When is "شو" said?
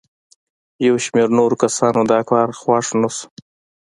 3.15-3.25